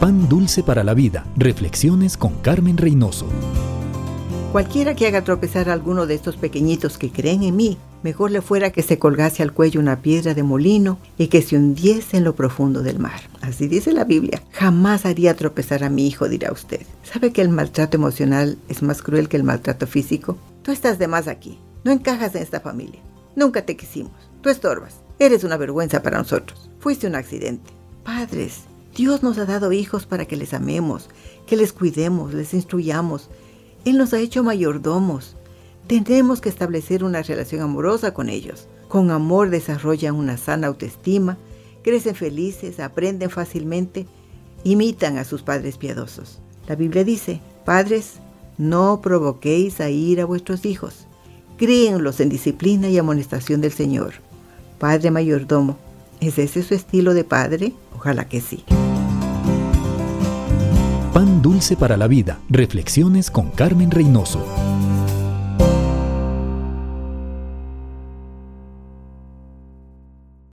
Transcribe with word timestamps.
Pan 0.00 0.30
dulce 0.30 0.62
para 0.62 0.82
la 0.82 0.94
vida. 0.94 1.26
Reflexiones 1.36 2.16
con 2.16 2.32
Carmen 2.36 2.78
Reynoso. 2.78 3.26
Cualquiera 4.50 4.96
que 4.96 5.06
haga 5.06 5.24
tropezar 5.24 5.68
a 5.68 5.74
alguno 5.74 6.06
de 6.06 6.14
estos 6.14 6.38
pequeñitos 6.38 6.96
que 6.96 7.12
creen 7.12 7.42
en 7.42 7.54
mí, 7.54 7.76
mejor 8.02 8.30
le 8.30 8.40
fuera 8.40 8.70
que 8.70 8.82
se 8.82 8.98
colgase 8.98 9.42
al 9.42 9.52
cuello 9.52 9.78
una 9.78 10.00
piedra 10.00 10.32
de 10.32 10.42
molino 10.42 10.98
y 11.18 11.28
que 11.28 11.42
se 11.42 11.54
hundiese 11.56 12.16
en 12.16 12.24
lo 12.24 12.34
profundo 12.34 12.82
del 12.82 12.98
mar. 12.98 13.20
Así 13.42 13.68
dice 13.68 13.92
la 13.92 14.04
Biblia. 14.04 14.42
Jamás 14.52 15.04
haría 15.04 15.36
tropezar 15.36 15.84
a 15.84 15.90
mi 15.90 16.06
hijo, 16.06 16.30
dirá 16.30 16.50
usted. 16.50 16.80
¿Sabe 17.02 17.30
que 17.30 17.42
el 17.42 17.50
maltrato 17.50 17.98
emocional 17.98 18.56
es 18.70 18.82
más 18.82 19.02
cruel 19.02 19.28
que 19.28 19.36
el 19.36 19.44
maltrato 19.44 19.86
físico? 19.86 20.38
Tú 20.62 20.72
estás 20.72 20.98
de 20.98 21.08
más 21.08 21.28
aquí. 21.28 21.58
No 21.84 21.92
encajas 21.92 22.34
en 22.34 22.42
esta 22.42 22.60
familia. 22.60 23.02
Nunca 23.36 23.66
te 23.66 23.76
quisimos. 23.76 24.12
Tú 24.40 24.48
estorbas. 24.48 24.94
Eres 25.18 25.44
una 25.44 25.58
vergüenza 25.58 26.02
para 26.02 26.16
nosotros. 26.16 26.70
Fuiste 26.78 27.06
un 27.06 27.16
accidente. 27.16 27.70
Padres, 28.02 28.62
Dios 28.94 29.22
nos 29.22 29.38
ha 29.38 29.46
dado 29.46 29.72
hijos 29.72 30.06
para 30.06 30.26
que 30.26 30.36
les 30.36 30.54
amemos, 30.54 31.08
que 31.46 31.56
les 31.56 31.72
cuidemos, 31.72 32.34
les 32.34 32.54
instruyamos 32.54 33.30
él 33.84 33.96
nos 33.96 34.12
ha 34.12 34.20
hecho 34.20 34.42
mayordomos. 34.42 35.36
Tenemos 35.86 36.40
que 36.40 36.50
establecer 36.50 37.02
una 37.02 37.22
relación 37.22 37.62
amorosa 37.62 38.12
con 38.12 38.28
ellos. 38.28 38.68
Con 38.88 39.10
amor 39.10 39.50
desarrollan 39.50 40.16
una 40.16 40.36
sana 40.36 40.66
autoestima, 40.66 41.38
crecen 41.82 42.14
felices, 42.14 42.78
aprenden 42.78 43.30
fácilmente, 43.30 44.06
imitan 44.64 45.16
a 45.16 45.24
sus 45.24 45.42
padres 45.42 45.78
piadosos. 45.78 46.40
La 46.68 46.74
Biblia 46.74 47.04
dice, 47.04 47.40
Padres, 47.64 48.14
no 48.58 49.00
provoquéis 49.00 49.80
a 49.80 49.88
ir 49.88 50.20
a 50.20 50.26
vuestros 50.26 50.66
hijos. 50.66 51.06
Críenlos 51.56 52.20
en 52.20 52.28
disciplina 52.28 52.88
y 52.88 52.98
amonestación 52.98 53.60
del 53.60 53.72
Señor. 53.72 54.14
Padre 54.78 55.10
mayordomo, 55.10 55.78
¿es 56.20 56.38
ese 56.38 56.62
su 56.62 56.74
estilo 56.74 57.14
de 57.14 57.24
padre? 57.24 57.72
Ojalá 58.00 58.24
que 58.24 58.40
sí. 58.40 58.64
Pan 61.12 61.42
dulce 61.42 61.76
para 61.76 61.98
la 61.98 62.06
vida. 62.06 62.38
Reflexiones 62.48 63.30
con 63.30 63.50
Carmen 63.50 63.90
Reynoso. 63.90 64.42